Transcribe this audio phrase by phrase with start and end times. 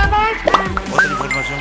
[0.00, 1.60] Otra información.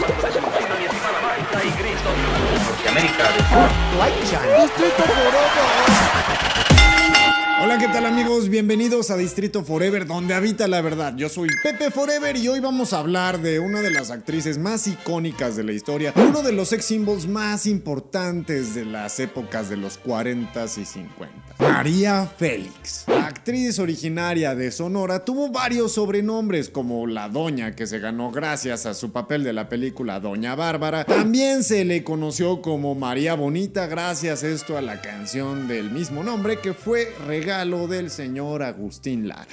[7.62, 8.48] Hola, ¿qué tal amigos?
[8.48, 11.14] Bienvenidos a Distrito Forever, donde habita la verdad.
[11.18, 14.88] Yo soy Pepe Forever y hoy vamos a hablar de una de las actrices más
[14.88, 19.76] icónicas de la historia, uno de los sex symbols más importantes de las épocas de
[19.76, 21.50] los 40s y 50.
[21.60, 23.04] María Félix.
[23.08, 28.86] La actriz originaria de Sonora tuvo varios sobrenombres como la Doña, que se ganó gracias
[28.86, 31.04] a su papel de la película Doña Bárbara.
[31.04, 36.60] También se le conoció como María Bonita gracias esto a la canción del mismo nombre
[36.60, 37.14] que fue
[37.50, 39.48] regalo del señor Agustín Lara.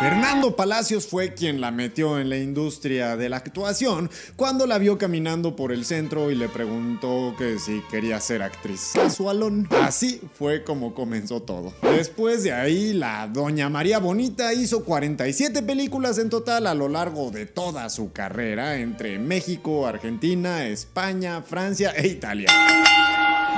[0.00, 4.96] Fernando Palacios fue quien la metió en la industria de la actuación cuando la vio
[4.96, 9.68] caminando por el centro y le preguntó que si quería ser actriz casualón.
[9.82, 11.74] Así fue como comenzó todo.
[11.82, 17.30] Después de ahí, la doña María Bonita hizo 47 películas en total a lo largo
[17.30, 22.48] de toda su carrera entre México, Argentina, España, Francia e Italia.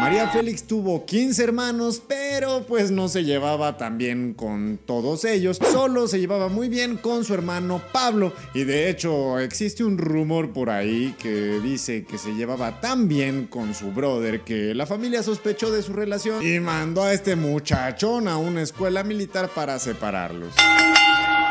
[0.00, 5.58] María Félix tuvo 15 hermanos, pero pues no se llevaba tan bien con todos ellos,
[5.70, 10.52] solo se llevaba muy bien con su hermano Pablo y de hecho existe un rumor
[10.52, 15.22] por ahí que dice que se llevaba tan bien con su brother que la familia
[15.22, 20.54] sospechó de su relación y mandó a este muchachón a una escuela militar para separarlos.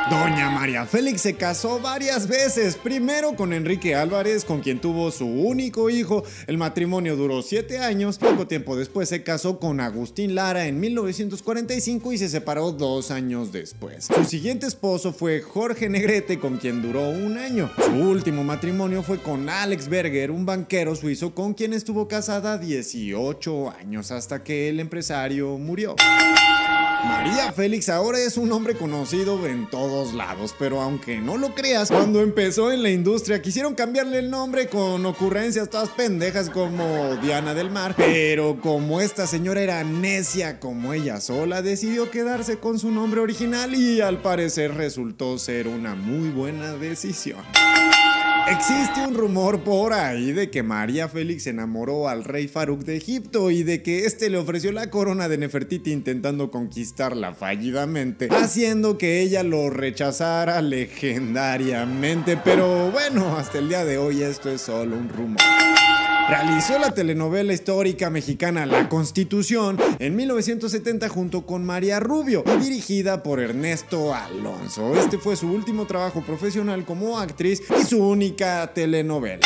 [0.09, 5.25] Doña María Félix se casó varias veces, primero con Enrique Álvarez, con quien tuvo su
[5.25, 6.23] único hijo.
[6.47, 8.17] El matrimonio duró siete años.
[8.17, 13.52] Poco tiempo después se casó con Agustín Lara en 1945 y se separó dos años
[13.52, 14.09] después.
[14.13, 17.69] Su siguiente esposo fue Jorge Negrete, con quien duró un año.
[17.85, 23.69] Su último matrimonio fue con Alex Berger, un banquero suizo con quien estuvo casada 18
[23.79, 25.95] años hasta que el empresario murió.
[27.03, 29.67] María Félix ahora es un hombre conocido en
[30.14, 34.67] lados, pero aunque no lo creas, cuando empezó en la industria quisieron cambiarle el nombre
[34.67, 40.94] con ocurrencias todas pendejas como Diana del Mar, pero como esta señora era necia como
[40.94, 46.30] ella sola, decidió quedarse con su nombre original y al parecer resultó ser una muy
[46.30, 47.41] buena decisión.
[48.47, 53.52] Existe un rumor por ahí de que María Félix enamoró al rey Faruk de Egipto
[53.52, 59.22] y de que este le ofreció la corona de Nefertiti intentando conquistarla fallidamente, haciendo que
[59.22, 62.38] ella lo rechazara legendariamente.
[62.38, 65.70] Pero bueno, hasta el día de hoy esto es solo un rumor.
[66.31, 73.42] Realizó la telenovela histórica mexicana La Constitución en 1970 junto con María Rubio dirigida por
[73.42, 74.96] Ernesto Alonso.
[74.96, 79.46] Este fue su último trabajo profesional como actriz y su única telenovela.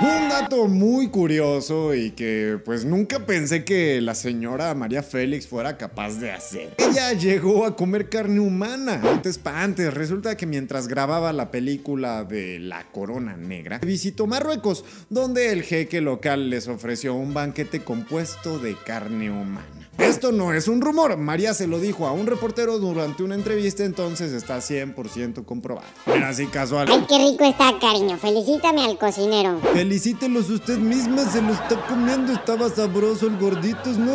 [0.00, 5.76] Un dato muy curioso y que pues nunca pensé que la señora María Félix fuera
[5.76, 6.74] capaz de hacer.
[6.78, 9.00] Ella llegó a comer carne humana.
[9.04, 14.84] Antes pa' antes, resulta que mientras grababa la película de La Corona Negra, visitó Marruecos,
[15.10, 19.84] donde el jeque local les ofreció un banquete compuesto de carne humana.
[19.98, 23.84] Esto no es un rumor, María se lo dijo a un reportero durante una entrevista,
[23.84, 25.86] entonces está 100% comprobado.
[26.06, 26.88] Era así casual.
[26.90, 28.18] Ay, qué rico está, cariño.
[28.18, 29.60] Felicítame al cocinero.
[29.84, 34.14] Felicítelos usted misma, se lo está comiendo, estaba sabroso el gorditos, ¿no?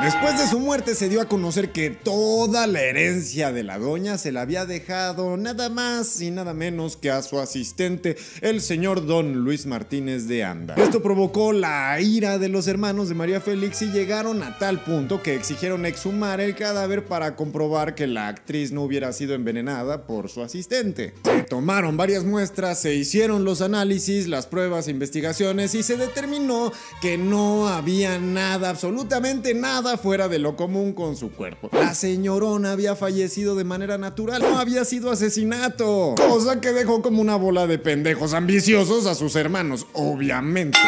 [0.00, 4.16] Después de su muerte se dio a conocer que toda la herencia de la doña
[4.16, 9.06] se la había dejado nada más y nada menos que a su asistente, el señor
[9.06, 10.76] don Luis Martínez de Anda.
[10.76, 15.20] Esto provocó la ira de los hermanos de María Félix y llegaron a tal punto
[15.20, 20.28] que exigieron exhumar el cadáver para comprobar que la actriz no hubiera sido envenenada por
[20.28, 21.14] su asistente.
[21.24, 27.18] Se tomaron varias muestras, se hicieron los análisis, las pruebas investigaciones y se determinó que
[27.18, 31.70] no había nada, absolutamente nada fuera de lo común con su cuerpo.
[31.72, 36.14] La señorona había fallecido de manera natural, no había sido asesinato.
[36.16, 40.78] Cosa que dejó como una bola de pendejos ambiciosos a sus hermanos, obviamente.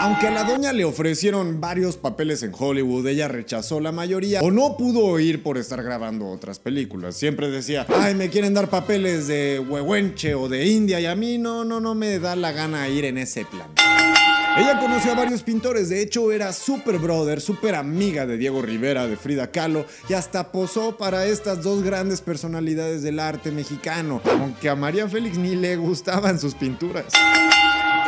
[0.00, 4.50] Aunque a la doña le ofrecieron varios papeles en Hollywood, ella rechazó la mayoría o
[4.50, 7.16] no pudo ir por estar grabando otras películas.
[7.16, 11.36] Siempre decía, ay, me quieren dar papeles de Huehuenche o de India y a mí
[11.36, 13.68] no, no, no me da la gana ir en ese plan.
[14.56, 19.06] Ella conoció a varios pintores, de hecho era super brother, super amiga de Diego Rivera,
[19.06, 24.68] de Frida Kahlo y hasta posó para estas dos grandes personalidades del arte mexicano, aunque
[24.68, 27.06] a María Félix ni le gustaban sus pinturas.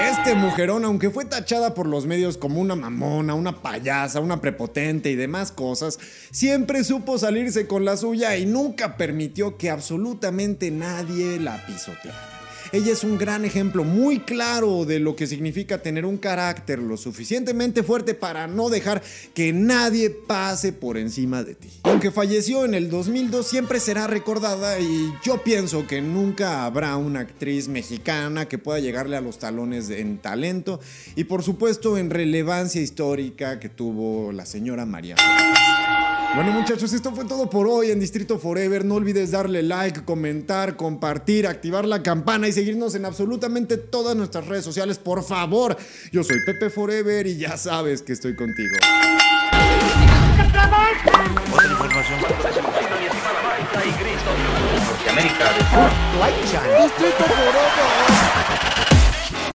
[0.01, 5.11] Este mujerón, aunque fue tachada por los medios como una mamona, una payasa, una prepotente
[5.11, 5.99] y demás cosas,
[6.33, 12.42] siempre supo salirse con la suya y nunca permitió que absolutamente nadie la pisoteara.
[12.73, 16.97] Ella es un gran ejemplo muy claro de lo que significa tener un carácter lo
[16.97, 19.03] suficientemente fuerte para no dejar
[19.35, 21.69] que nadie pase por encima de ti.
[21.83, 27.21] Aunque falleció en el 2002, siempre será recordada y yo pienso que nunca habrá una
[27.21, 30.81] actriz mexicana que pueda llegarle a los talones en talento
[31.15, 35.17] y por supuesto en relevancia histórica que tuvo la señora María.
[36.35, 38.87] Bueno muchachos, esto fue todo por hoy en Distrito Forever.
[38.87, 44.47] No olvides darle like, comentar, compartir, activar la campana y seguirnos en absolutamente todas nuestras
[44.47, 45.77] redes sociales, por favor.
[46.11, 48.77] Yo soy Pepe Forever y ya sabes que estoy contigo.
[51.53, 52.21] Otra información.
[54.89, 55.53] Norteamérica.
[56.83, 57.25] Distrito